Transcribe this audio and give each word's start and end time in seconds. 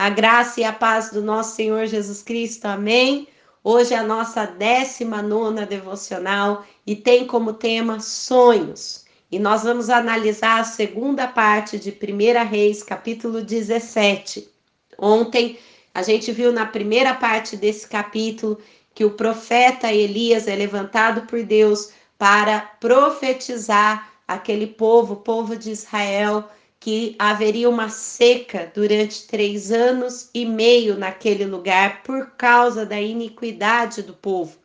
A 0.00 0.10
graça 0.10 0.60
e 0.60 0.64
a 0.64 0.72
paz 0.72 1.10
do 1.10 1.20
nosso 1.20 1.56
Senhor 1.56 1.84
Jesus 1.86 2.22
Cristo. 2.22 2.66
Amém. 2.66 3.26
Hoje 3.64 3.94
é 3.94 3.96
a 3.96 4.02
nossa 4.04 4.46
19 4.46 5.66
devocional 5.66 6.64
e 6.86 6.94
tem 6.94 7.26
como 7.26 7.52
tema 7.52 7.98
sonhos. 7.98 9.04
E 9.28 9.40
nós 9.40 9.64
vamos 9.64 9.90
analisar 9.90 10.60
a 10.60 10.64
segunda 10.64 11.26
parte 11.26 11.80
de 11.80 11.90
1 11.90 12.48
Reis, 12.48 12.80
capítulo 12.84 13.42
17. 13.42 14.48
Ontem 14.96 15.58
a 15.92 16.02
gente 16.02 16.30
viu 16.30 16.52
na 16.52 16.64
primeira 16.64 17.12
parte 17.12 17.56
desse 17.56 17.88
capítulo 17.88 18.56
que 18.94 19.04
o 19.04 19.14
profeta 19.16 19.92
Elias 19.92 20.46
é 20.46 20.54
levantado 20.54 21.22
por 21.22 21.42
Deus 21.42 21.90
para 22.16 22.60
profetizar 22.60 24.12
aquele 24.28 24.68
povo, 24.68 25.14
o 25.14 25.16
povo 25.16 25.56
de 25.56 25.72
Israel, 25.72 26.48
que 26.80 27.16
haveria 27.18 27.68
uma 27.68 27.88
seca 27.88 28.70
durante 28.72 29.26
três 29.26 29.72
anos 29.72 30.30
e 30.32 30.44
meio 30.44 30.96
naquele 30.96 31.44
lugar 31.44 32.02
por 32.02 32.30
causa 32.36 32.86
da 32.86 33.00
iniquidade 33.00 34.02
do 34.02 34.14
povo, 34.14 34.56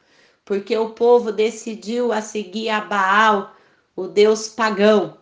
porque 0.46 0.78
o 0.78 0.92
povo 0.92 1.32
decidiu 1.32 2.12
a 2.12 2.22
seguir 2.22 2.70
a 2.70 2.82
Baal, 2.82 3.56
o 3.96 4.08
deus 4.08 4.48
pagão. 4.48 5.18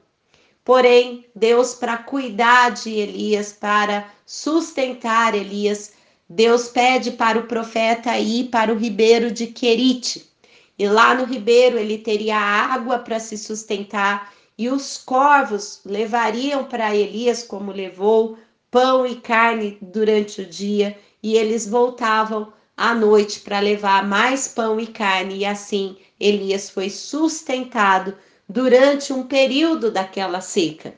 Porém, 0.63 1.25
Deus, 1.35 1.73
para 1.73 1.97
cuidar 1.97 2.71
de 2.71 2.91
Elias, 2.91 3.52
para 3.52 4.11
sustentar 4.25 5.33
Elias, 5.33 5.94
Deus 6.30 6.67
pede 6.67 7.11
para 7.11 7.39
o 7.39 7.47
profeta 7.47 8.17
ir 8.17 8.49
para 8.49 8.71
o 8.71 8.77
ribeiro 8.77 9.31
de 9.31 9.47
Querite. 9.47 10.30
E 10.77 10.88
lá 10.88 11.13
no 11.13 11.25
ribeiro 11.25 11.77
ele 11.77 11.97
teria 11.97 12.38
água 12.38 12.99
para 12.99 13.19
se 13.19 13.38
sustentar 13.38 14.33
e 14.61 14.70
os 14.70 14.95
corvos 14.95 15.81
levariam 15.83 16.65
para 16.65 16.95
Elias, 16.95 17.41
como 17.41 17.71
levou, 17.71 18.38
pão 18.69 19.07
e 19.07 19.15
carne 19.15 19.79
durante 19.81 20.41
o 20.41 20.45
dia, 20.45 20.95
e 21.23 21.35
eles 21.35 21.67
voltavam 21.67 22.53
à 22.77 22.93
noite 22.93 23.39
para 23.39 23.59
levar 23.59 24.08
mais 24.08 24.47
pão 24.47 24.80
e 24.80 24.86
carne, 24.86 25.38
e 25.38 25.45
assim 25.45 25.97
Elias 26.19 26.69
foi 26.69 26.91
sustentado 26.91 28.16
durante 28.47 29.11
um 29.11 29.23
período 29.23 29.89
daquela 29.89 30.41
seca. 30.41 30.93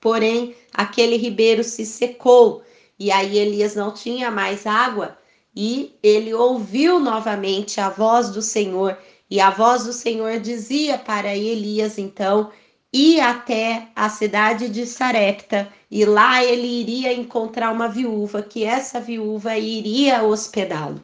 Porém, 0.00 0.56
aquele 0.74 1.16
ribeiro 1.16 1.62
se 1.62 1.86
secou, 1.86 2.64
e 2.98 3.12
aí 3.12 3.38
Elias 3.38 3.76
não 3.76 3.94
tinha 3.94 4.28
mais 4.28 4.66
água, 4.66 5.16
e 5.54 5.94
ele 6.02 6.34
ouviu 6.34 6.98
novamente 6.98 7.80
a 7.80 7.90
voz 7.90 8.30
do 8.30 8.42
Senhor 8.42 8.98
e 9.30 9.40
a 9.40 9.50
voz 9.50 9.84
do 9.84 9.92
Senhor 9.92 10.38
dizia 10.38 10.98
para 10.98 11.36
Elias, 11.36 11.98
então, 11.98 12.50
ir 12.92 13.20
até 13.20 13.88
a 13.94 14.08
cidade 14.08 14.68
de 14.68 14.86
Sarepta, 14.86 15.68
e 15.90 16.04
lá 16.04 16.44
ele 16.44 16.66
iria 16.66 17.12
encontrar 17.12 17.72
uma 17.72 17.88
viúva, 17.88 18.42
que 18.42 18.64
essa 18.64 19.00
viúva 19.00 19.56
iria 19.56 20.22
hospedá-lo. 20.22 21.02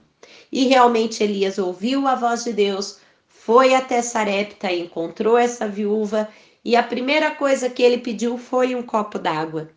E 0.51 0.67
realmente 0.67 1.23
Elias 1.23 1.59
ouviu 1.59 2.07
a 2.07 2.15
voz 2.15 2.45
de 2.45 2.53
Deus, 2.53 2.99
foi 3.27 3.75
até 3.75 4.01
Sarepta, 4.03 4.73
encontrou 4.73 5.37
essa 5.37 5.67
viúva, 5.67 6.29
e 6.65 6.77
a 6.77 6.83
primeira 6.83 7.33
coisa 7.33 7.69
que 7.69 7.83
ele 7.83 7.99
pediu 7.99 8.39
foi 8.39 8.75
um 8.75 8.83
copo 8.83 9.19
d'água. 9.19 9.69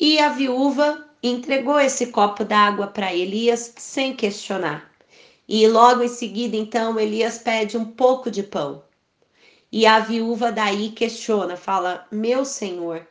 E 0.00 0.18
a 0.18 0.30
viúva 0.30 1.04
entregou 1.22 1.78
esse 1.78 2.06
copo 2.06 2.44
d'água 2.44 2.86
para 2.86 3.14
Elias 3.14 3.74
sem 3.76 4.14
questionar. 4.14 4.93
E 5.48 5.66
logo 5.68 6.02
em 6.02 6.08
seguida, 6.08 6.56
então, 6.56 6.98
Elias 6.98 7.38
pede 7.38 7.76
um 7.76 7.84
pouco 7.84 8.30
de 8.30 8.42
pão. 8.42 8.82
E 9.70 9.86
a 9.86 10.00
viúva 10.00 10.52
daí 10.52 10.90
questiona, 10.90 11.56
fala: 11.56 12.06
Meu 12.10 12.44
senhor, 12.44 13.06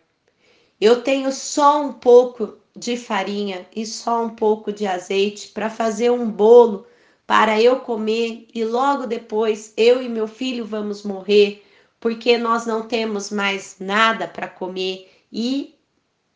eu 0.79 1.03
tenho 1.03 1.31
só 1.31 1.81
um 1.81 1.93
pouco 1.93 2.57
de 2.75 2.97
farinha 2.97 3.67
e 3.75 3.85
só 3.85 4.25
um 4.25 4.29
pouco 4.29 4.71
de 4.71 4.87
azeite 4.87 5.49
para 5.49 5.69
fazer 5.69 6.11
um 6.11 6.29
bolo 6.29 6.87
para 7.27 7.61
eu 7.61 7.79
comer 7.79 8.47
e 8.53 8.65
logo 8.65 9.05
depois 9.05 9.73
eu 9.77 10.01
e 10.01 10.09
meu 10.09 10.27
filho 10.27 10.65
vamos 10.65 11.03
morrer 11.03 11.63
porque 11.99 12.37
nós 12.37 12.65
não 12.65 12.87
temos 12.87 13.29
mais 13.29 13.77
nada 13.79 14.27
para 14.27 14.47
comer 14.47 15.09
e 15.31 15.75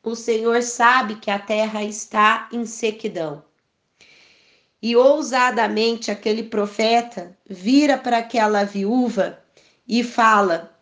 o 0.03 0.15
Senhor 0.15 0.61
sabe 0.61 1.15
que 1.15 1.29
a 1.29 1.39
terra 1.39 1.83
está 1.83 2.47
em 2.53 2.65
sequidão. 2.65 3.43
E 4.81 4.95
ousadamente 4.95 6.11
aquele 6.11 6.43
profeta 6.43 7.35
vira 7.49 7.97
para 7.97 8.19
aquela 8.19 8.63
viúva 8.63 9.39
e 9.87 10.03
fala 10.03 10.77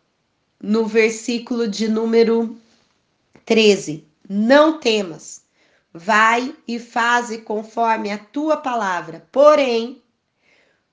no 0.61 0.85
versículo 0.85 1.67
de 1.67 1.87
número 1.87 2.57
13: 3.45 4.05
Não 4.27 4.79
temas, 4.79 5.43
vai 5.93 6.53
e 6.67 6.77
faze 6.77 7.37
conforme 7.37 8.11
a 8.11 8.17
tua 8.17 8.57
palavra. 8.57 9.25
Porém, 9.31 10.01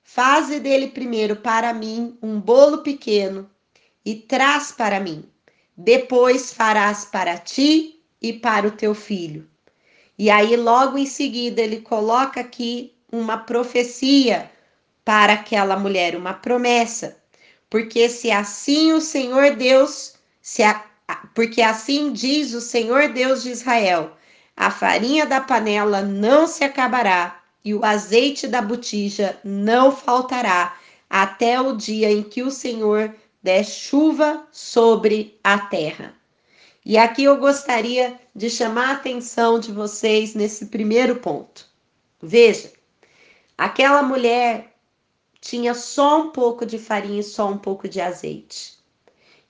faze 0.01 0.59
dele 0.61 0.87
primeiro 0.87 1.35
para 1.35 1.73
mim 1.73 2.17
um 2.21 2.39
bolo 2.39 2.83
pequeno 2.83 3.49
e 4.05 4.15
traz 4.15 4.71
para 4.71 4.99
mim. 4.99 5.25
Depois 5.75 6.53
farás 6.53 7.03
para 7.03 7.37
ti 7.37 8.01
e 8.21 8.31
para 8.31 8.67
o 8.67 8.71
teu 8.71 8.95
filho. 8.95 9.49
E 10.17 10.29
aí, 10.29 10.55
logo 10.55 10.97
em 10.97 11.07
seguida, 11.07 11.61
ele 11.61 11.81
coloca 11.81 12.39
aqui 12.39 12.92
uma 13.13 13.37
profecia 13.37 14.49
para 15.05 15.33
aquela 15.33 15.77
mulher, 15.77 16.15
uma 16.15 16.33
promessa. 16.33 17.15
Porque 17.69 18.09
se 18.09 18.31
assim 18.31 18.91
o 18.91 18.99
Senhor 18.99 19.55
Deus, 19.55 20.15
se 20.41 20.63
a, 20.63 20.83
porque 21.35 21.61
assim 21.61 22.11
diz 22.11 22.53
o 22.53 22.61
Senhor 22.61 23.09
Deus 23.09 23.43
de 23.43 23.51
Israel, 23.51 24.17
a 24.57 24.71
farinha 24.71 25.27
da 25.27 25.39
panela 25.39 26.01
não 26.01 26.47
se 26.47 26.63
acabará 26.63 27.39
e 27.63 27.75
o 27.75 27.85
azeite 27.85 28.47
da 28.47 28.61
botija 28.61 29.37
não 29.43 29.95
faltará 29.95 30.75
até 31.07 31.61
o 31.61 31.77
dia 31.77 32.11
em 32.11 32.23
que 32.23 32.41
o 32.41 32.49
Senhor 32.49 33.13
der 33.43 33.63
chuva 33.63 34.47
sobre 34.51 35.37
a 35.43 35.59
terra. 35.59 36.15
E 36.83 36.97
aqui 36.97 37.23
eu 37.23 37.37
gostaria 37.37 38.19
de 38.35 38.49
chamar 38.49 38.89
a 38.89 38.93
atenção 38.93 39.59
de 39.59 39.71
vocês 39.71 40.33
nesse 40.33 40.65
primeiro 40.65 41.17
ponto. 41.17 41.67
Veja, 42.21 42.71
Aquela 43.57 44.01
mulher 44.01 44.75
tinha 45.39 45.73
só 45.73 46.21
um 46.21 46.29
pouco 46.31 46.65
de 46.65 46.79
farinha 46.79 47.19
e 47.19 47.23
só 47.23 47.49
um 47.49 47.57
pouco 47.57 47.87
de 47.87 47.99
azeite. 48.01 48.77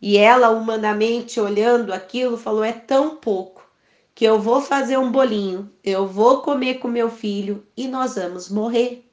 E 0.02 0.18
ela, 0.18 0.50
humanamente 0.50 1.40
olhando 1.40 1.94
aquilo, 1.94 2.38
falou: 2.38 2.64
é 2.64 2.74
tão 2.74 3.16
pouco 3.16 3.64
que 4.14 4.26
eu 4.26 4.40
vou 4.40 4.62
fazer 4.62 4.98
um 4.98 5.12
bolinho, 5.12 5.72
eu 5.84 6.06
vou 6.06 6.42
comer 6.42 6.76
com 6.76 6.88
meu 6.88 7.10
filho 7.10 7.66
e 7.76 7.88
nós 7.88 8.16
vamos 8.16 8.50
morrer. 8.50 9.10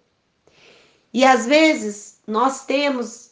E 1.12 1.25
às 1.25 1.47
vezes 1.47 2.21
nós 2.27 2.67
temos 2.67 3.31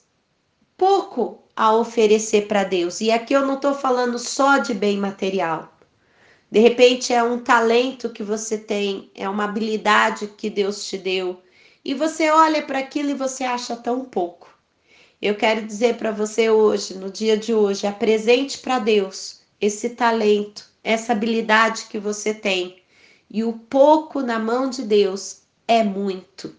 pouco 0.77 1.43
a 1.55 1.75
oferecer 1.75 2.47
para 2.47 2.65
Deus. 2.65 3.01
E 3.01 3.11
aqui 3.11 3.35
eu 3.35 3.45
não 3.45 3.55
estou 3.55 3.75
falando 3.75 4.19
só 4.19 4.59
de 4.59 4.73
bem 4.73 4.97
material. 4.97 5.77
De 6.51 6.61
repente 6.61 7.13
é 7.13 7.23
um 7.23 7.41
talento 7.41 8.09
que 8.11 8.23
você 8.23 8.57
tem, 8.57 9.11
é 9.15 9.29
uma 9.29 9.45
habilidade 9.45 10.29
que 10.29 10.49
Deus 10.49 10.89
te 10.89 10.97
deu, 10.97 11.43
e 11.84 11.94
você 11.94 12.31
olha 12.31 12.62
para 12.62 12.78
aquilo 12.78 13.11
e 13.11 13.15
você 13.15 13.44
acha 13.44 13.77
tão 13.77 14.05
pouco. 14.05 14.49
Eu 15.21 15.34
quero 15.34 15.66
dizer 15.66 15.97
para 15.97 16.11
você 16.11 16.49
hoje, 16.49 16.94
no 16.94 17.11
dia 17.11 17.37
de 17.37 17.53
hoje, 17.53 17.87
apresente 17.87 18.59
para 18.59 18.78
Deus 18.78 19.41
esse 19.61 19.91
talento, 19.91 20.65
essa 20.84 21.12
habilidade 21.12 21.87
que 21.91 21.99
você 21.99 22.33
tem. 22.33 22.83
E 23.31 23.43
o 23.43 23.53
pouco 23.53 24.22
na 24.22 24.38
mão 24.38 24.71
de 24.71 24.83
Deus 24.83 25.43
é 25.67 25.83
muito. 25.83 26.55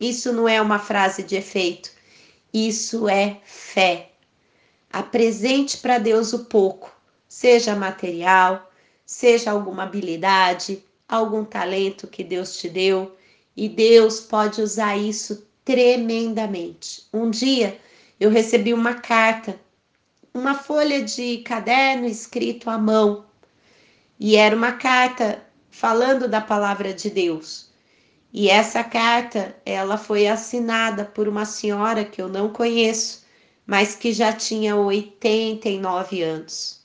Isso 0.00 0.32
não 0.32 0.48
é 0.48 0.60
uma 0.60 0.78
frase 0.78 1.22
de 1.22 1.36
efeito, 1.36 1.90
isso 2.52 3.08
é 3.08 3.38
fé. 3.44 4.10
Apresente 4.90 5.78
para 5.78 5.98
Deus 5.98 6.32
o 6.32 6.46
pouco, 6.46 6.94
seja 7.28 7.76
material, 7.76 8.70
seja 9.06 9.50
alguma 9.50 9.84
habilidade, 9.84 10.84
algum 11.08 11.44
talento 11.44 12.06
que 12.06 12.24
Deus 12.24 12.56
te 12.56 12.68
deu 12.68 13.14
e 13.56 13.68
Deus 13.68 14.20
pode 14.20 14.60
usar 14.60 14.96
isso 14.96 15.46
tremendamente. 15.64 17.06
Um 17.12 17.30
dia 17.30 17.78
eu 18.18 18.30
recebi 18.30 18.72
uma 18.72 18.94
carta, 18.94 19.58
uma 20.32 20.54
folha 20.54 21.02
de 21.02 21.38
caderno 21.38 22.06
escrito 22.06 22.70
à 22.70 22.78
mão, 22.78 23.24
e 24.18 24.36
era 24.36 24.54
uma 24.54 24.72
carta 24.72 25.42
falando 25.70 26.28
da 26.28 26.40
palavra 26.40 26.92
de 26.92 27.10
Deus. 27.10 27.70
E 28.32 28.48
essa 28.48 28.82
carta, 28.82 29.54
ela 29.66 29.98
foi 29.98 30.26
assinada 30.26 31.04
por 31.04 31.28
uma 31.28 31.44
senhora 31.44 32.04
que 32.04 32.22
eu 32.22 32.28
não 32.28 32.48
conheço, 32.48 33.26
mas 33.66 33.94
que 33.94 34.12
já 34.12 34.32
tinha 34.32 34.74
89 34.74 36.22
anos. 36.22 36.80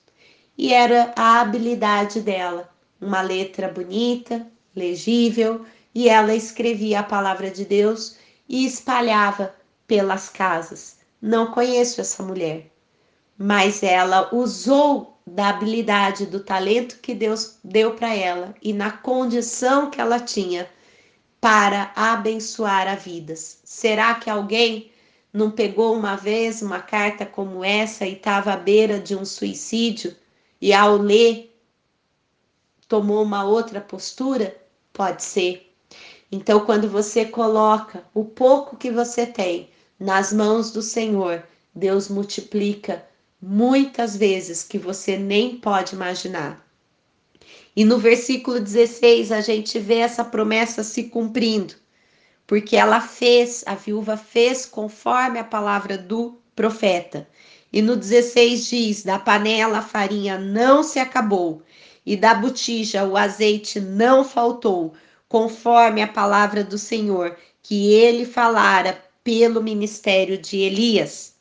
E 0.58 0.74
era 0.74 1.14
a 1.16 1.40
habilidade 1.40 2.20
dela, 2.20 2.70
uma 3.00 3.22
letra 3.22 3.70
bonita, 3.70 4.46
legível, 4.76 5.66
e 5.98 6.08
ela 6.08 6.36
escrevia 6.36 7.00
a 7.00 7.04
palavra 7.04 7.50
de 7.50 7.66
Deus 7.66 8.18
e 8.48 8.68
espalhava 8.68 9.56
pelas 9.88 10.30
casas. 10.30 11.00
Não 11.20 11.50
conheço 11.50 12.00
essa 12.00 12.22
mulher, 12.22 12.72
mas 13.36 13.82
ela 13.82 14.30
usou 14.32 15.18
da 15.26 15.50
habilidade, 15.50 16.28
do 16.28 16.40
talento 16.40 17.00
que 17.00 17.16
Deus 17.16 17.58
deu 17.64 17.96
para 17.96 18.14
ela 18.14 18.54
e 18.62 18.74
na 18.74 18.92
condição 18.92 19.90
que 19.90 20.00
ela 20.00 20.20
tinha 20.20 20.70
para 21.42 21.92
abençoar 21.96 22.88
a 22.88 22.94
vidas. 22.94 23.60
Será 23.64 24.14
que 24.14 24.30
alguém 24.30 24.92
não 25.34 25.50
pegou 25.50 25.96
uma 25.96 26.16
vez 26.16 26.62
uma 26.62 26.80
carta 26.80 27.26
como 27.26 27.64
essa 27.64 28.06
e 28.06 28.14
estava 28.14 28.54
à 28.54 28.56
beira 28.56 29.00
de 29.00 29.16
um 29.16 29.26
suicídio 29.26 30.16
e 30.62 30.72
ao 30.72 30.96
ler 30.96 31.60
tomou 32.88 33.24
uma 33.24 33.44
outra 33.44 33.82
postura? 33.82 34.56
Pode 34.94 35.24
ser. 35.24 35.67
Então, 36.32 36.60
quando 36.62 36.90
você 36.90 37.26
coloca 37.26 38.04
o 38.14 38.26
pouco 38.26 38.76
que 38.76 38.92
você 38.92 39.26
tem 39.26 39.70
nas 40.00 40.34
mãos 40.34 40.72
do 40.72 40.82
Senhor, 40.82 41.44
Deus 41.74 42.10
multiplica 42.10 43.06
muitas 43.42 44.18
vezes 44.18 44.64
que 44.64 44.78
você 44.78 45.18
nem 45.18 45.58
pode 45.58 45.96
imaginar. 45.96 46.66
E 47.76 47.86
no 47.86 47.98
versículo 47.98 48.60
16 48.60 49.32
a 49.32 49.40
gente 49.40 49.80
vê 49.80 50.00
essa 50.00 50.26
promessa 50.26 50.84
se 50.84 51.04
cumprindo, 51.04 51.76
porque 52.46 52.76
ela 52.76 53.00
fez, 53.00 53.64
a 53.66 53.76
viúva 53.76 54.18
fez 54.18 54.66
conforme 54.66 55.38
a 55.40 55.44
palavra 55.44 55.98
do 55.98 56.38
profeta. 56.56 57.28
E 57.72 57.82
no 57.82 57.96
16 57.96 58.66
diz: 58.66 59.04
da 59.04 59.20
panela 59.20 59.78
a 59.78 59.84
farinha 59.84 60.38
não 60.40 60.82
se 60.82 61.00
acabou, 61.00 61.62
e 62.06 62.18
da 62.18 62.34
botija 62.34 63.06
o 63.06 63.16
azeite 63.16 63.80
não 63.80 64.24
faltou, 64.24 64.94
conforme 65.28 66.02
a 66.02 66.08
palavra 66.08 66.64
do 66.64 66.78
Senhor 66.78 67.38
que 67.62 67.94
ele 67.94 68.26
falara 68.26 69.04
pelo 69.24 69.62
ministério 69.62 70.38
de 70.38 70.58
Elias. 70.58 71.36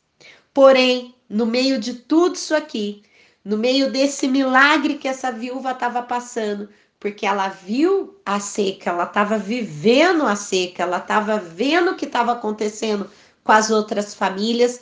Porém, 0.52 1.14
no 1.28 1.46
meio 1.46 1.78
de 1.78 1.94
tudo 1.94 2.34
isso 2.34 2.54
aqui, 2.54 3.02
no 3.44 3.56
meio 3.56 3.92
desse 3.92 4.26
milagre 4.26 4.94
que 4.94 5.06
essa 5.06 5.30
viúva 5.30 5.70
estava 5.70 6.02
passando, 6.02 6.68
porque 6.98 7.24
ela 7.24 7.48
viu 7.48 8.20
a 8.26 8.40
seca, 8.40 8.90
ela 8.90 9.04
estava 9.04 9.38
vivendo 9.38 10.26
a 10.26 10.34
seca, 10.34 10.82
ela 10.82 10.98
estava 10.98 11.38
vendo 11.38 11.92
o 11.92 11.96
que 11.96 12.06
estava 12.06 12.32
acontecendo 12.32 13.08
com 13.44 13.52
as 13.52 13.70
outras 13.70 14.14
famílias, 14.14 14.80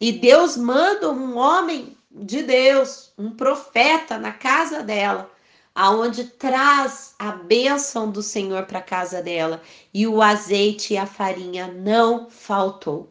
e 0.00 0.12
Deus 0.12 0.56
manda 0.56 1.10
um 1.10 1.36
homem 1.36 1.94
de 2.10 2.42
Deus, 2.42 3.12
um 3.18 3.30
profeta 3.30 4.18
na 4.18 4.32
casa 4.32 4.82
dela, 4.82 5.30
aonde 5.76 6.24
traz 6.24 7.14
a 7.18 7.32
bênção 7.32 8.10
do 8.10 8.22
Senhor 8.22 8.64
para 8.64 8.78
a 8.78 8.82
casa 8.82 9.20
dela, 9.20 9.60
e 9.92 10.06
o 10.06 10.22
azeite 10.22 10.94
e 10.94 10.96
a 10.96 11.04
farinha 11.04 11.66
não 11.68 12.30
faltou. 12.30 13.10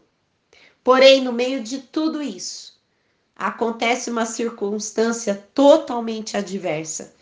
Porém, 0.83 1.21
no 1.21 1.31
meio 1.31 1.61
de 1.61 1.77
tudo 1.77 2.23
isso, 2.23 2.73
acontece 3.35 4.09
uma 4.09 4.25
circunstância 4.25 5.47
totalmente 5.53 6.35
adversa. 6.35 7.13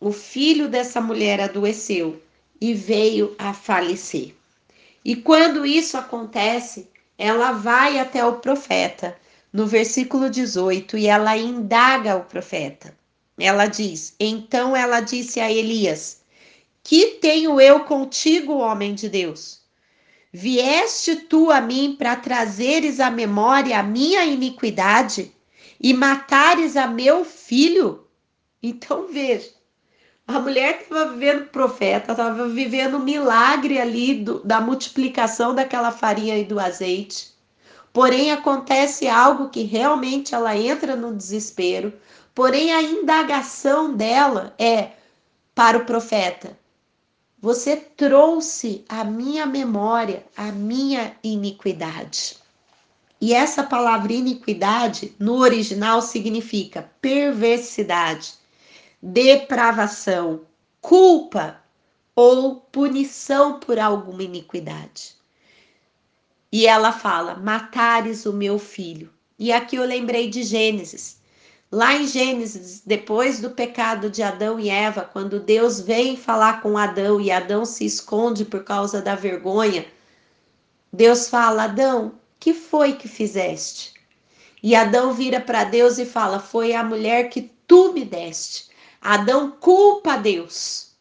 O 0.00 0.10
filho 0.10 0.68
dessa 0.68 1.00
mulher 1.00 1.40
adoeceu 1.40 2.20
e 2.60 2.74
veio 2.74 3.36
a 3.38 3.54
falecer. 3.54 4.34
E 5.04 5.14
quando 5.14 5.64
isso 5.64 5.96
acontece, 5.96 6.88
ela 7.16 7.52
vai 7.52 8.00
até 8.00 8.26
o 8.26 8.40
profeta, 8.40 9.16
no 9.52 9.64
versículo 9.64 10.28
18, 10.28 10.98
e 10.98 11.06
ela 11.06 11.36
indaga 11.36 12.16
o 12.16 12.24
profeta. 12.24 12.92
Ela 13.38 13.66
diz: 13.66 14.14
Então 14.18 14.76
ela 14.76 15.00
disse 15.00 15.40
a 15.40 15.50
Elias: 15.50 16.22
Que 16.82 17.18
tenho 17.20 17.60
eu 17.60 17.80
contigo, 17.80 18.58
homem 18.58 18.94
de 18.94 19.08
Deus? 19.08 19.62
Vieste 20.32 21.16
tu 21.16 21.50
a 21.50 21.60
mim 21.60 21.94
para 21.96 22.16
trazeres 22.16 22.98
à 23.00 23.10
memória 23.10 23.78
a 23.78 23.82
minha 23.82 24.24
iniquidade 24.24 25.32
e 25.80 25.94
matares 25.94 26.76
a 26.76 26.86
meu 26.86 27.24
filho? 27.24 28.06
Então 28.62 29.06
veja, 29.06 29.50
a 30.26 30.40
mulher 30.40 30.80
estava 30.80 31.12
vivendo 31.12 31.50
profeta, 31.50 32.12
estava 32.12 32.48
vivendo 32.48 32.94
o 32.94 33.00
milagre 33.00 33.78
ali 33.78 34.14
do, 34.14 34.42
da 34.42 34.60
multiplicação 34.60 35.54
daquela 35.54 35.92
farinha 35.92 36.38
e 36.38 36.44
do 36.44 36.58
azeite. 36.58 37.34
Porém, 37.92 38.32
acontece 38.32 39.06
algo 39.06 39.50
que 39.50 39.62
realmente 39.62 40.34
ela 40.34 40.56
entra 40.56 40.96
no 40.96 41.14
desespero. 41.14 41.92
Porém, 42.34 42.72
a 42.72 42.82
indagação 42.82 43.94
dela 43.94 44.54
é 44.58 44.90
para 45.54 45.78
o 45.78 45.84
profeta: 45.84 46.58
você 47.40 47.76
trouxe 47.76 48.84
à 48.88 49.04
minha 49.04 49.46
memória 49.46 50.24
a 50.36 50.50
minha 50.50 51.14
iniquidade. 51.22 52.36
E 53.20 53.32
essa 53.32 53.62
palavra 53.62 54.12
iniquidade 54.12 55.14
no 55.18 55.36
original 55.36 56.02
significa 56.02 56.90
perversidade, 57.00 58.34
depravação, 59.00 60.40
culpa 60.80 61.62
ou 62.16 62.56
punição 62.56 63.60
por 63.60 63.78
alguma 63.78 64.22
iniquidade. 64.22 65.14
E 66.50 66.66
ela 66.66 66.92
fala: 66.92 67.36
matares 67.36 68.26
o 68.26 68.32
meu 68.32 68.58
filho. 68.58 69.12
E 69.38 69.52
aqui 69.52 69.76
eu 69.76 69.84
lembrei 69.84 70.28
de 70.28 70.42
Gênesis. 70.42 71.22
Lá 71.74 71.96
em 71.96 72.06
Gênesis, 72.06 72.82
depois 72.86 73.40
do 73.40 73.50
pecado 73.50 74.08
de 74.08 74.22
Adão 74.22 74.60
e 74.60 74.70
Eva, 74.70 75.10
quando 75.12 75.40
Deus 75.40 75.80
vem 75.80 76.16
falar 76.16 76.62
com 76.62 76.78
Adão 76.78 77.20
e 77.20 77.32
Adão 77.32 77.64
se 77.64 77.84
esconde 77.84 78.44
por 78.44 78.62
causa 78.62 79.02
da 79.02 79.16
vergonha, 79.16 79.84
Deus 80.92 81.28
fala: 81.28 81.64
Adão, 81.64 82.12
que 82.38 82.54
foi 82.54 82.92
que 82.92 83.08
fizeste? 83.08 83.92
E 84.62 84.76
Adão 84.76 85.12
vira 85.14 85.40
para 85.40 85.64
Deus 85.64 85.98
e 85.98 86.06
fala: 86.06 86.38
Foi 86.38 86.76
a 86.76 86.84
mulher 86.84 87.28
que 87.28 87.50
tu 87.66 87.92
me 87.92 88.04
deste. 88.04 88.68
Adão 89.00 89.50
culpa 89.50 90.16
Deus. 90.16 90.92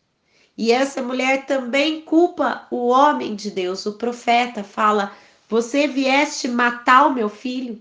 E 0.57 0.71
essa 0.71 1.03
mulher 1.03 1.45
também 1.45 2.01
culpa 2.01 2.65
o 2.71 2.87
homem 2.87 3.35
de 3.35 3.51
Deus, 3.51 3.85
o 3.85 3.93
profeta, 3.93 4.63
fala: 4.63 5.15
Você 5.47 5.87
vieste 5.87 6.47
matar 6.47 7.05
o 7.05 7.13
meu 7.13 7.29
filho? 7.29 7.79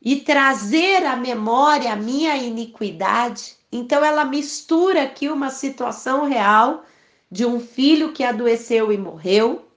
E 0.00 0.16
trazer 0.16 1.04
à 1.04 1.16
memória 1.16 1.92
a 1.92 1.96
minha 1.96 2.36
iniquidade. 2.36 3.56
Então 3.70 4.04
ela 4.04 4.24
mistura 4.24 5.02
aqui 5.02 5.28
uma 5.28 5.50
situação 5.50 6.24
real 6.26 6.84
de 7.30 7.44
um 7.44 7.60
filho 7.60 8.12
que 8.12 8.24
adoeceu 8.24 8.90
e 8.92 8.96
morreu, 8.96 9.68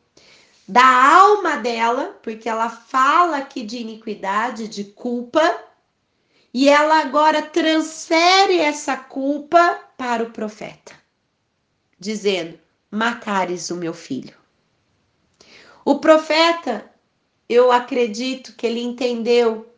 da 0.67 0.85
alma 0.85 1.57
dela, 1.57 2.17
porque 2.23 2.47
ela 2.47 2.69
fala 2.69 3.37
aqui 3.37 3.63
de 3.63 3.77
iniquidade, 3.77 4.69
de 4.69 4.85
culpa, 4.85 5.59
e 6.53 6.69
ela 6.69 7.01
agora 7.01 7.41
transfere 7.41 8.57
essa 8.59 8.95
culpa 8.95 9.79
para 9.97 10.23
o 10.23 10.31
profeta, 10.31 10.93
dizendo: 11.99 12.57
Matares 12.89 13.69
o 13.69 13.75
meu 13.75 13.93
filho. 13.93 14.35
O 15.83 15.99
profeta, 15.99 16.89
eu 17.49 17.71
acredito 17.71 18.55
que 18.55 18.65
ele 18.65 18.81
entendeu 18.81 19.70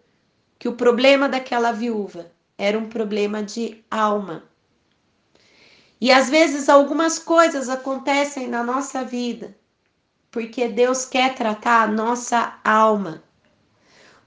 que 0.63 0.69
o 0.69 0.77
problema 0.77 1.27
daquela 1.27 1.73
viúva 1.73 2.31
era 2.57 2.79
um 2.79 2.87
problema 2.87 3.43
de 3.43 3.83
alma. 3.91 4.45
E 5.99 6.09
às 6.09 6.29
vezes 6.29 6.69
algumas 6.69 7.19
coisas 7.19 7.67
acontecem 7.67 8.47
na 8.47 8.63
nossa 8.63 9.03
vida 9.03 9.57
porque 10.31 10.69
Deus 10.69 11.03
quer 11.03 11.35
tratar 11.35 11.81
a 11.81 11.91
nossa 11.91 12.61
alma. 12.63 13.21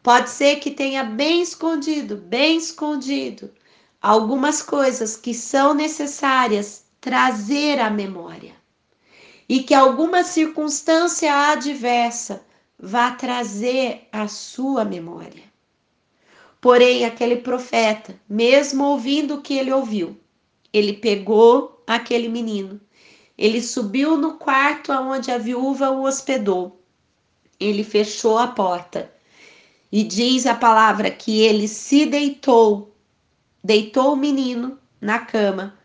Pode 0.03 0.29
ser 0.29 0.57
que 0.57 0.71
tenha 0.71 1.05
bem 1.05 1.41
escondido, 1.41 2.19
bem 2.19 2.59
escondido, 2.59 3.51
algumas 4.03 4.61
coisas 4.61 5.17
que 5.17 5.33
são 5.33 5.73
necessárias 5.73 6.85
trazer 7.01 7.81
à 7.81 7.89
memória. 7.89 8.53
E 9.49 9.63
que 9.63 9.73
alguma 9.73 10.23
circunstância 10.23 11.33
adversa 11.51 12.45
vá 12.79 13.13
trazer 13.13 14.07
à 14.13 14.29
sua 14.29 14.85
memória. 14.85 15.46
Porém, 16.61 17.05
aquele 17.05 17.37
profeta, 17.37 18.19
mesmo 18.29 18.85
ouvindo 18.85 19.35
o 19.35 19.43
que 19.43 19.55
ele 19.55 19.73
ouviu, 19.73 20.19
ele 20.73 20.95
pegou 20.95 21.83
aquele 21.87 22.29
menino, 22.29 22.81
ele 23.37 23.61
subiu 23.63 24.17
no 24.17 24.35
quarto 24.35 24.93
onde 24.93 25.31
a 25.31 25.39
viúva 25.39 25.91
o 25.91 26.05
hospedou, 26.05 26.81
ele 27.61 27.85
fechou 27.85 28.39
a 28.39 28.49
porta 28.49 29.13
e 29.93 30.03
diz 30.03 30.47
a 30.47 30.55
palavra 30.55 31.11
que 31.11 31.41
ele 31.41 31.69
se 31.69 32.07
deitou, 32.07 32.95
deitou 33.63 34.13
o 34.13 34.17
menino 34.17 34.79
na 35.01 35.19
cama 35.19 35.79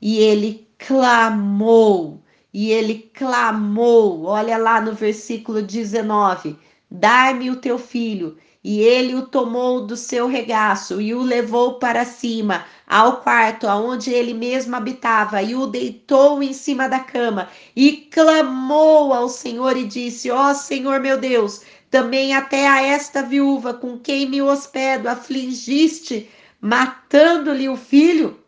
e 0.00 0.18
ele 0.18 0.68
clamou. 0.78 2.22
E 2.52 2.70
ele 2.70 3.10
clamou, 3.12 4.24
olha 4.24 4.56
lá 4.56 4.80
no 4.80 4.94
versículo 4.94 5.60
19: 5.62 6.56
Dai-me 6.90 7.50
o 7.50 7.56
teu 7.56 7.78
filho. 7.78 8.38
E 8.62 8.80
ele 8.80 9.14
o 9.14 9.26
tomou 9.26 9.86
do 9.86 9.96
seu 9.96 10.26
regaço 10.26 11.00
e 11.00 11.14
o 11.14 11.22
levou 11.22 11.78
para 11.78 12.04
cima, 12.04 12.64
ao 12.86 13.22
quarto 13.22 13.68
aonde 13.68 14.10
ele 14.10 14.34
mesmo 14.34 14.74
habitava, 14.74 15.40
e 15.40 15.54
o 15.54 15.66
deitou 15.66 16.42
em 16.42 16.52
cima 16.52 16.88
da 16.88 16.98
cama, 16.98 17.48
e 17.76 18.08
clamou 18.10 19.12
ao 19.12 19.28
Senhor 19.28 19.76
e 19.76 19.84
disse: 19.86 20.30
Ó 20.30 20.50
oh, 20.50 20.54
Senhor 20.54 20.98
meu 20.98 21.18
Deus, 21.18 21.62
também 21.90 22.34
até 22.34 22.66
a 22.66 22.82
esta 22.82 23.22
viúva 23.22 23.72
com 23.72 23.98
quem 23.98 24.28
me 24.28 24.42
hospedo 24.42 25.08
afligiste 25.08 26.28
matando-lhe 26.60 27.68
o 27.68 27.76
filho. 27.76 28.38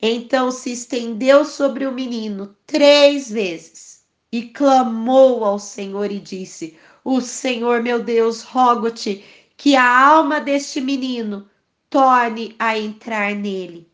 Então 0.00 0.50
se 0.50 0.70
estendeu 0.72 1.44
sobre 1.44 1.86
o 1.86 1.92
menino 1.92 2.54
três 2.66 3.30
vezes 3.30 4.04
e 4.30 4.42
clamou 4.42 5.44
ao 5.44 5.58
Senhor 5.58 6.10
e 6.12 6.20
disse: 6.20 6.76
O 7.04 7.20
Senhor 7.20 7.82
meu 7.82 8.02
Deus, 8.02 8.40
rogo-te 8.40 9.22
que 9.58 9.76
a 9.76 10.06
alma 10.06 10.40
deste 10.40 10.80
menino 10.80 11.46
torne 11.90 12.56
a 12.58 12.78
entrar 12.78 13.34
nele. 13.34 13.86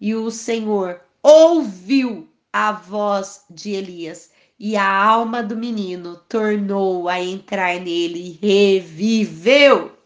E 0.00 0.14
o 0.14 0.30
Senhor 0.30 1.00
ouviu 1.20 2.28
a 2.52 2.70
voz 2.70 3.44
de 3.50 3.72
Elias, 3.72 4.30
e 4.58 4.76
a 4.76 4.86
alma 4.86 5.42
do 5.42 5.56
menino 5.56 6.16
tornou 6.28 7.08
a 7.08 7.20
entrar 7.20 7.80
nele 7.80 8.38
e 8.40 8.46
reviveu. 8.46 9.96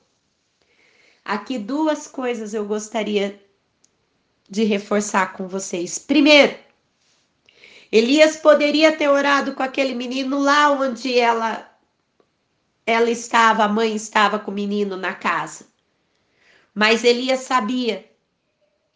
Aqui 1.23 1.59
duas 1.59 2.07
coisas 2.07 2.55
eu 2.55 2.65
gostaria 2.65 3.39
de 4.49 4.65
reforçar 4.65 5.35
com 5.35 5.47
vocês. 5.47 5.99
Primeiro, 5.99 6.57
Elias 7.93 8.37
poderia 8.37 8.97
ter 8.97 9.09
orado 9.09 9.55
com 9.55 9.63
aquele 9.63 9.95
menino 9.95 10.39
lá 10.39 10.71
onde 10.71 11.19
ela 11.19 11.76
ela 12.87 13.11
estava, 13.11 13.65
a 13.65 13.69
mãe 13.69 13.97
estava 13.97 14.39
com 14.39 14.53
o 14.53 14.55
menino 14.55 14.97
na 14.97 15.13
casa. 15.13 15.67
Mas 16.73 17.03
Elias 17.03 17.41
sabia 17.41 18.09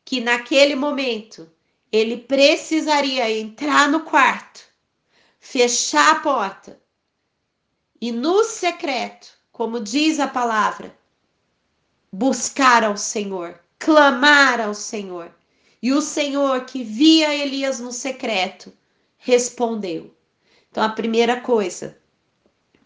que 0.04 0.20
naquele 0.20 0.76
momento 0.76 1.50
ele 1.90 2.16
precisaria 2.16 3.28
entrar 3.28 3.88
no 3.88 4.00
quarto, 4.00 4.62
fechar 5.40 6.12
a 6.12 6.20
porta 6.20 6.80
e 8.00 8.12
no 8.12 8.44
secreto, 8.44 9.28
como 9.50 9.80
diz 9.80 10.20
a 10.20 10.28
palavra, 10.28 10.96
buscar 12.12 12.84
ao 12.84 12.96
Senhor, 12.96 13.58
clamar 13.78 14.60
ao 14.60 14.72
Senhor. 14.72 15.34
E 15.82 15.92
o 15.92 16.00
Senhor 16.00 16.64
que 16.66 16.84
via 16.84 17.34
Elias 17.34 17.80
no 17.80 17.90
secreto 17.90 18.72
respondeu. 19.16 20.14
Então, 20.70 20.84
a 20.84 20.90
primeira 20.90 21.40
coisa 21.40 21.99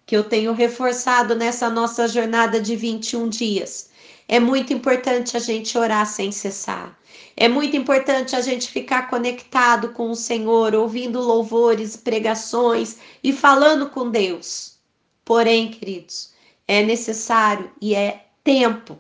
que 0.06 0.16
eu 0.16 0.24
tenho 0.24 0.52
reforçado 0.52 1.34
nessa 1.34 1.70
nossa 1.70 2.06
jornada 2.06 2.60
de 2.60 2.76
21 2.76 3.28
dias 3.28 3.90
é 4.28 4.40
muito 4.40 4.72
importante 4.72 5.36
a 5.36 5.40
gente 5.40 5.76
orar 5.76 6.06
sem 6.06 6.32
cessar. 6.32 6.98
É 7.36 7.48
muito 7.48 7.76
importante 7.76 8.34
a 8.34 8.40
gente 8.40 8.70
ficar 8.70 9.08
conectado 9.08 9.90
com 9.90 10.10
o 10.10 10.16
Senhor, 10.16 10.74
ouvindo 10.74 11.20
louvores, 11.20 11.96
pregações 11.96 12.98
e 13.22 13.32
falando 13.32 13.90
com 13.90 14.10
Deus. 14.10 14.78
Porém, 15.24 15.70
queridos, 15.70 16.32
é 16.66 16.82
necessário 16.82 17.70
e 17.80 17.94
é 17.94 18.26
tempo 18.42 18.98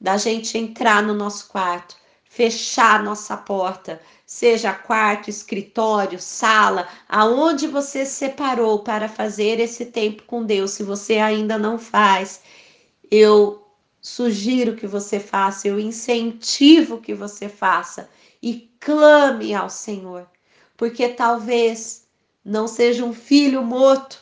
da 0.00 0.16
gente 0.16 0.58
entrar 0.58 1.02
no 1.02 1.14
nosso 1.14 1.48
quarto, 1.48 1.96
fechar 2.34 3.00
nossa 3.00 3.36
porta, 3.36 4.00
seja 4.26 4.72
quarto, 4.74 5.30
escritório, 5.30 6.20
sala, 6.20 6.88
aonde 7.08 7.68
você 7.68 8.04
separou 8.04 8.80
para 8.80 9.08
fazer 9.08 9.60
esse 9.60 9.86
tempo 9.86 10.24
com 10.24 10.42
Deus. 10.42 10.72
Se 10.72 10.82
você 10.82 11.18
ainda 11.18 11.56
não 11.56 11.78
faz, 11.78 12.40
eu 13.08 13.64
sugiro 14.00 14.74
que 14.74 14.84
você 14.84 15.20
faça, 15.20 15.68
eu 15.68 15.78
incentivo 15.78 17.00
que 17.00 17.14
você 17.14 17.48
faça 17.48 18.10
e 18.42 18.68
clame 18.80 19.54
ao 19.54 19.70
Senhor, 19.70 20.28
porque 20.76 21.08
talvez 21.10 22.08
não 22.44 22.66
seja 22.66 23.04
um 23.04 23.14
filho 23.14 23.62
morto, 23.62 24.20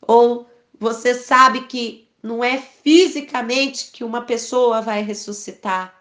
ou 0.00 0.48
você 0.78 1.14
sabe 1.14 1.62
que 1.62 2.08
não 2.22 2.44
é 2.44 2.58
fisicamente 2.58 3.90
que 3.90 4.04
uma 4.04 4.22
pessoa 4.22 4.80
vai 4.80 5.02
ressuscitar, 5.02 5.97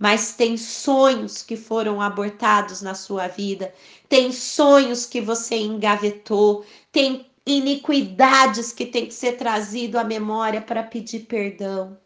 mas 0.00 0.32
tem 0.32 0.56
sonhos 0.56 1.42
que 1.42 1.58
foram 1.58 2.00
abortados 2.00 2.80
na 2.80 2.94
sua 2.94 3.28
vida, 3.28 3.74
tem 4.08 4.32
sonhos 4.32 5.04
que 5.04 5.20
você 5.20 5.56
engavetou, 5.56 6.64
tem 6.90 7.26
iniquidades 7.44 8.72
que 8.72 8.86
tem 8.86 9.04
que 9.04 9.12
ser 9.12 9.32
trazido 9.32 9.98
à 9.98 10.04
memória 10.04 10.62
para 10.62 10.82
pedir 10.82 11.26
perdão. 11.26 11.98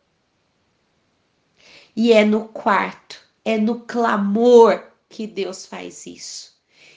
E 1.95 2.13
é 2.13 2.25
no 2.25 2.49
quarto, 2.49 3.23
é 3.45 3.57
no 3.57 3.79
clamor 3.83 4.83
que 5.09 5.25
Deus 5.25 5.65
faz 5.65 6.05
isso. 6.05 6.53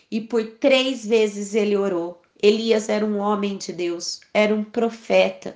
E 0.09 0.19
por 0.19 0.43
três 0.53 1.05
vezes 1.05 1.53
ele 1.53 1.77
orou. 1.77 2.19
Elias 2.41 2.89
era 2.89 3.05
um 3.05 3.19
homem 3.19 3.57
de 3.57 3.71
Deus, 3.71 4.21
era 4.33 4.55
um 4.55 4.63
profeta. 4.63 5.55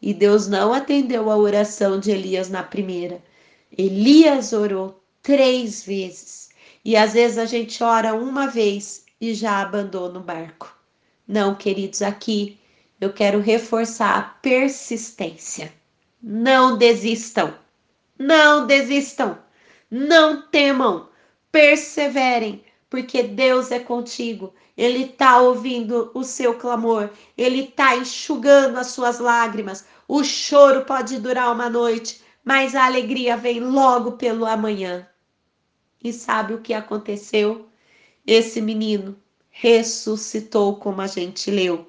E 0.00 0.14
Deus 0.14 0.46
não 0.46 0.72
atendeu 0.72 1.28
a 1.28 1.36
oração 1.36 1.98
de 1.98 2.12
Elias 2.12 2.48
na 2.48 2.62
primeira. 2.62 3.20
Elias 3.76 4.52
orou 4.52 5.02
três 5.22 5.84
vezes. 5.84 6.50
E 6.84 6.96
às 6.96 7.12
vezes 7.12 7.38
a 7.38 7.46
gente 7.46 7.82
ora 7.82 8.14
uma 8.14 8.46
vez 8.46 9.04
e 9.20 9.34
já 9.34 9.60
abandona 9.60 10.18
o 10.18 10.22
barco. 10.22 10.74
Não, 11.26 11.54
queridos, 11.54 12.02
aqui 12.02 12.58
eu 13.00 13.12
quero 13.12 13.40
reforçar 13.40 14.18
a 14.18 14.22
persistência. 14.22 15.72
Não 16.22 16.76
desistam. 16.76 17.54
Não 18.18 18.66
desistam, 18.66 19.38
não 19.90 20.40
temam, 20.40 21.06
perseverem, 21.52 22.64
porque 22.88 23.22
Deus 23.22 23.70
é 23.70 23.78
contigo. 23.78 24.54
Ele 24.74 25.04
está 25.04 25.38
ouvindo 25.38 26.10
o 26.14 26.24
seu 26.24 26.54
clamor, 26.54 27.10
ele 27.36 27.64
está 27.64 27.94
enxugando 27.94 28.78
as 28.78 28.88
suas 28.88 29.18
lágrimas. 29.18 29.84
O 30.08 30.24
choro 30.24 30.86
pode 30.86 31.18
durar 31.18 31.52
uma 31.52 31.68
noite, 31.68 32.22
mas 32.46 32.76
a 32.76 32.86
alegria 32.86 33.36
vem 33.36 33.58
logo 33.58 34.12
pelo 34.12 34.46
amanhã. 34.46 35.04
E 36.02 36.12
sabe 36.12 36.54
o 36.54 36.60
que 36.60 36.72
aconteceu? 36.72 37.66
Esse 38.24 38.60
menino 38.60 39.16
ressuscitou, 39.50 40.76
como 40.76 41.00
a 41.00 41.08
gente 41.08 41.50
leu. 41.50 41.88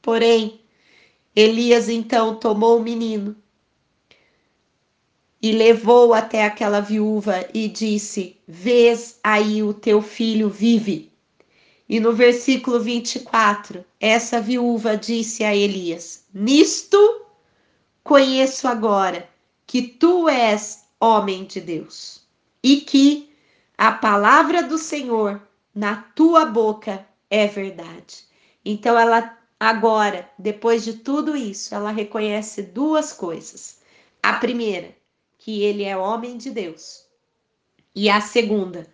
Porém, 0.00 0.60
Elias 1.34 1.88
então 1.88 2.36
tomou 2.36 2.78
o 2.78 2.82
menino 2.82 3.34
e 5.42 5.50
levou 5.50 6.14
até 6.14 6.44
aquela 6.44 6.78
viúva 6.78 7.48
e 7.52 7.66
disse: 7.66 8.36
Vês 8.46 9.18
aí 9.20 9.64
o 9.64 9.74
teu 9.74 10.00
filho 10.00 10.48
vive. 10.48 11.10
E 11.88 11.98
no 11.98 12.12
versículo 12.12 12.78
24, 12.78 13.84
essa 13.98 14.40
viúva 14.40 14.96
disse 14.96 15.42
a 15.42 15.56
Elias: 15.56 16.24
Nisto 16.32 17.26
conheço 18.04 18.68
agora 18.68 19.28
que 19.68 19.82
tu 19.82 20.30
és 20.30 20.86
homem 20.98 21.44
de 21.44 21.60
Deus 21.60 22.26
e 22.62 22.80
que 22.80 23.36
a 23.76 23.92
palavra 23.92 24.62
do 24.62 24.78
Senhor 24.78 25.40
na 25.74 25.96
tua 26.16 26.46
boca 26.46 27.06
é 27.30 27.46
verdade. 27.46 28.24
Então 28.64 28.98
ela 28.98 29.38
agora, 29.60 30.28
depois 30.38 30.82
de 30.82 30.94
tudo 30.94 31.36
isso, 31.36 31.74
ela 31.74 31.90
reconhece 31.90 32.62
duas 32.62 33.12
coisas. 33.12 33.80
A 34.22 34.32
primeira, 34.32 34.96
que 35.36 35.62
ele 35.62 35.84
é 35.84 35.94
homem 35.94 36.38
de 36.38 36.50
Deus. 36.50 37.04
E 37.94 38.08
a 38.08 38.22
segunda, 38.22 38.86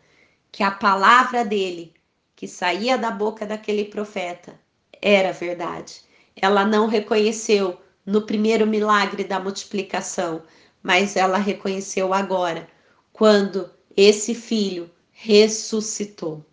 que 0.51 0.65
a 0.65 0.73
palavra 0.73 1.45
dele, 1.45 1.95
que 2.35 2.49
saía 2.49 2.99
da 2.99 3.13
boca 3.13 3.47
daquele 3.47 3.85
profeta, 3.85 4.59
era 5.01 5.33
verdade. 5.33 6.03
Ela 6.35 6.65
não 6.65 6.89
reconheceu 6.89 7.81
no 8.05 8.23
primeiro 8.23 8.67
milagre 8.67 9.23
da 9.23 9.39
multiplicação, 9.39 10.43
mas 10.85 11.17
ela 11.17 11.39
reconheceu 11.39 12.13
agora, 12.13 12.69
quando 13.11 13.71
esse 13.97 14.35
filho 14.35 14.91
ressuscitou. 15.13 16.45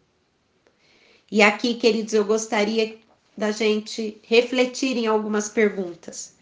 E 1.30 1.42
aqui, 1.42 1.76
queridos, 1.76 2.14
eu 2.14 2.24
gostaria 2.24 2.98
da 3.36 3.52
gente 3.52 4.22
refletir 4.24 4.96
em 4.96 5.06
algumas 5.06 5.50
perguntas. 5.50 6.38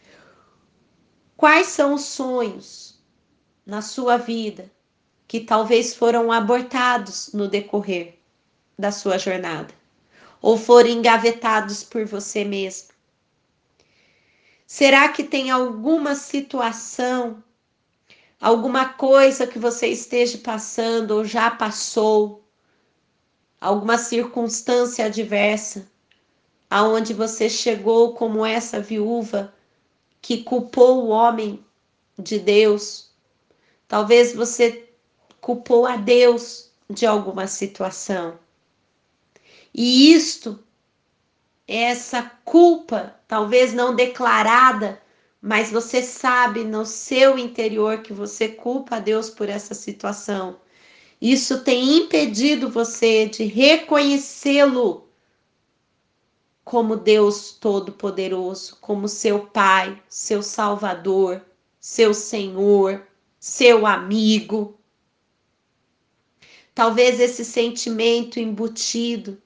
Quais 1.35 1.67
são 1.67 1.95
os 1.95 2.03
sonhos 2.03 2.99
na 3.65 3.81
sua 3.81 4.17
vida 4.17 4.69
que 5.27 5.39
talvez 5.39 5.95
foram 5.95 6.31
abortados 6.31 7.31
no 7.33 7.47
decorrer 7.47 8.19
da 8.77 8.91
sua 8.91 9.17
jornada 9.17 9.73
ou 10.41 10.57
foram 10.57 10.89
engavetados 10.89 11.83
por 11.83 12.05
você 12.05 12.43
mesmo? 12.43 12.89
Será 14.67 15.09
que 15.09 15.23
tem 15.23 15.49
alguma 15.49 16.13
situação, 16.13 17.43
alguma 18.39 18.89
coisa 18.93 19.45
que 19.45 19.59
você 19.59 19.87
esteja 19.87 20.37
passando 20.37 21.11
ou 21.11 21.25
já 21.25 21.51
passou, 21.51 22.43
alguma 23.59 23.97
circunstância 23.97 25.05
adversa, 25.05 25.89
aonde 26.69 27.13
você 27.13 27.49
chegou 27.49 28.13
como 28.13 28.45
essa 28.45 28.79
viúva 28.79 29.53
que 30.21 30.43
culpou 30.43 31.03
o 31.03 31.09
homem 31.09 31.63
de 32.17 32.39
Deus. 32.39 33.09
Talvez 33.87 34.33
você 34.33 34.89
culpou 35.41 35.85
a 35.85 35.97
Deus 35.97 36.71
de 36.89 37.05
alguma 37.05 37.47
situação. 37.47 38.39
E 39.73 40.13
isto, 40.13 40.63
essa 41.67 42.23
culpa, 42.43 43.15
talvez 43.27 43.73
não 43.73 43.95
declarada, 43.95 45.01
mas 45.41 45.71
você 45.71 46.03
sabe 46.03 46.63
no 46.63 46.85
seu 46.85 47.37
interior 47.37 48.01
que 48.01 48.11
você 48.11 48.49
culpa 48.49 48.97
a 48.97 48.99
Deus 48.99 49.29
por 49.29 49.47
essa 49.47 49.73
situação. 49.73 50.59
Isso 51.21 51.63
tem 51.63 51.97
impedido 51.97 52.69
você 52.69 53.25
de 53.27 53.43
reconhecê-lo 53.43 55.07
como 56.63 56.95
Deus 56.95 57.51
Todo-Poderoso, 57.51 58.77
como 58.79 59.07
seu 59.07 59.47
Pai, 59.47 60.01
seu 60.07 60.43
Salvador, 60.43 61.43
seu 61.79 62.13
Senhor, 62.13 63.07
seu 63.39 63.87
amigo. 63.87 64.77
Talvez 66.75 67.19
esse 67.19 67.43
sentimento 67.43 68.39
embutido, 68.39 69.41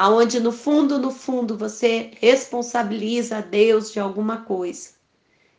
aonde 0.00 0.40
no 0.40 0.50
fundo, 0.50 0.98
no 0.98 1.10
fundo 1.10 1.58
você 1.58 2.12
responsabiliza 2.22 3.36
a 3.36 3.40
Deus 3.42 3.92
de 3.92 4.00
alguma 4.00 4.38
coisa. 4.38 4.92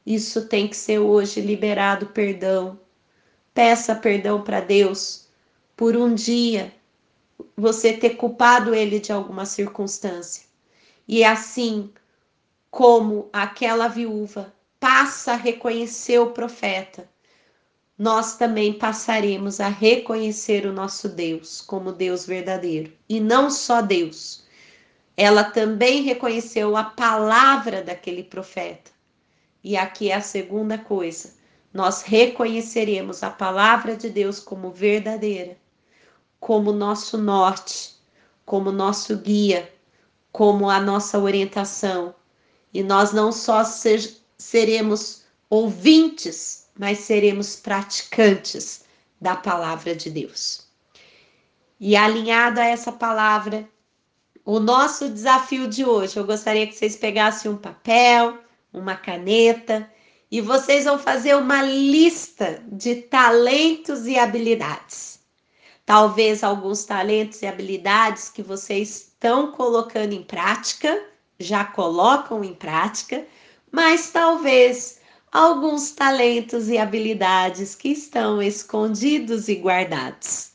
Isso 0.03 0.47
tem 0.47 0.67
que 0.67 0.75
ser 0.75 0.97
hoje 0.97 1.39
liberado 1.39 2.07
perdão. 2.07 2.79
Peça 3.53 3.93
perdão 3.93 4.41
para 4.41 4.59
Deus 4.59 5.27
por 5.77 5.95
um 5.95 6.15
dia 6.15 6.73
você 7.55 7.93
ter 7.93 8.15
culpado 8.15 8.73
ele 8.73 8.99
de 8.99 9.11
alguma 9.11 9.45
circunstância. 9.45 10.47
E 11.07 11.23
assim 11.23 11.91
como 12.71 13.29
aquela 13.31 13.87
viúva 13.87 14.51
passa 14.79 15.33
a 15.33 15.35
reconhecer 15.35 16.17
o 16.17 16.31
profeta, 16.31 17.07
nós 18.01 18.35
também 18.35 18.73
passaremos 18.73 19.59
a 19.59 19.67
reconhecer 19.67 20.65
o 20.65 20.73
nosso 20.73 21.07
Deus 21.07 21.61
como 21.61 21.91
Deus 21.91 22.25
verdadeiro. 22.25 22.91
E 23.07 23.19
não 23.19 23.51
só 23.51 23.79
Deus. 23.79 24.43
Ela 25.15 25.43
também 25.43 26.01
reconheceu 26.01 26.75
a 26.75 26.83
palavra 26.83 27.83
daquele 27.83 28.23
profeta. 28.23 28.89
E 29.63 29.77
aqui 29.77 30.09
é 30.09 30.15
a 30.15 30.21
segunda 30.21 30.79
coisa. 30.79 31.35
Nós 31.71 32.01
reconheceremos 32.01 33.21
a 33.21 33.29
palavra 33.29 33.95
de 33.95 34.09
Deus 34.09 34.39
como 34.39 34.71
verdadeira, 34.71 35.55
como 36.39 36.71
nosso 36.71 37.19
norte, 37.19 37.93
como 38.43 38.71
nosso 38.71 39.15
guia, 39.15 39.71
como 40.31 40.71
a 40.71 40.79
nossa 40.79 41.19
orientação. 41.19 42.15
E 42.73 42.81
nós 42.81 43.13
não 43.13 43.31
só 43.31 43.61
seremos 44.39 45.21
ouvintes 45.47 46.60
mas 46.77 46.99
seremos 46.99 47.55
praticantes 47.55 48.83
da 49.19 49.35
palavra 49.35 49.95
de 49.95 50.09
Deus. 50.09 50.67
E 51.79 51.95
alinhado 51.95 52.59
a 52.59 52.65
essa 52.65 52.91
palavra, 52.91 53.67
o 54.45 54.59
nosso 54.59 55.09
desafio 55.09 55.67
de 55.67 55.85
hoje, 55.85 56.17
eu 56.17 56.25
gostaria 56.25 56.65
que 56.65 56.73
vocês 56.73 56.95
pegassem 56.95 57.49
um 57.49 57.57
papel, 57.57 58.39
uma 58.71 58.95
caneta 58.95 59.89
e 60.31 60.39
vocês 60.41 60.85
vão 60.85 60.97
fazer 60.97 61.35
uma 61.35 61.61
lista 61.61 62.63
de 62.71 62.95
talentos 62.95 64.07
e 64.07 64.17
habilidades. 64.17 65.19
Talvez 65.85 66.43
alguns 66.43 66.85
talentos 66.85 67.41
e 67.41 67.47
habilidades 67.47 68.29
que 68.29 68.41
vocês 68.41 69.01
estão 69.07 69.51
colocando 69.51 70.13
em 70.13 70.23
prática, 70.23 71.03
já 71.37 71.65
colocam 71.65 72.43
em 72.43 72.53
prática, 72.53 73.25
mas 73.71 74.09
talvez 74.09 75.00
alguns 75.31 75.91
talentos 75.91 76.67
e 76.67 76.77
habilidades 76.77 77.73
que 77.73 77.89
estão 77.89 78.41
escondidos 78.41 79.47
e 79.47 79.55
guardados. 79.55 80.51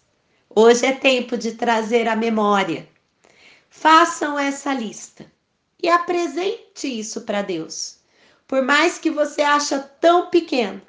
Hoje 0.50 0.85
é 0.85 0.92
tempo 0.92 1.38
de 1.38 1.52
trazer 1.52 2.06
a 2.06 2.14
memória. 2.14 2.87
Façam 3.71 4.38
essa 4.38 4.75
lista 4.75 5.25
e 5.83 5.88
apresente 5.88 6.87
isso 6.87 7.23
para 7.23 7.40
Deus. 7.40 8.00
Por 8.47 8.62
mais 8.62 8.99
que 8.99 9.11
você 9.11 9.40
acha 9.40 9.78
tão 9.78 10.28
pequeno, 10.28 10.83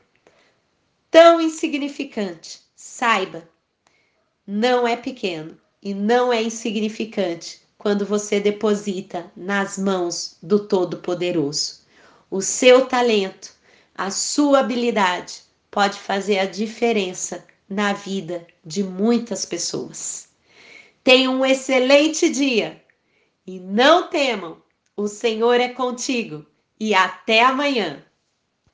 tão 1.10 1.39
insignificante, 1.39 2.60
saiba, 2.75 3.48
não 4.46 4.86
é 4.86 4.98
pequeno 4.98 5.58
e 5.82 5.94
não 5.94 6.32
é 6.32 6.44
insignificante 6.44 7.62
quando 7.77 8.06
você 8.06 8.39
deposita 8.39 9.32
nas 9.36 9.77
mãos 9.77 10.38
do 10.41 10.67
Todo-Poderoso. 10.67 11.86
O 12.30 12.41
seu 12.41 12.86
talento 12.86 13.57
a 13.98 14.12
sua 14.12 14.60
habilidade 14.60 15.42
pode 15.72 16.00
fazer 16.00 16.38
a 16.38 16.46
diferença 16.46 17.44
na 17.68 17.94
vida 17.94 18.46
de 18.64 18.84
muitas 18.84 19.44
pessoas. 19.44 20.30
Tenha 21.04 21.32
um 21.32 21.44
excelente 21.44 22.30
dia 22.30 22.82
e 23.46 23.60
não 23.60 24.08
temam, 24.08 24.62
o 24.96 25.08
Senhor 25.08 25.60
é 25.60 25.70
contigo 25.70 26.46
e 26.80 26.94
até 26.94 27.44
amanhã. 27.44 28.06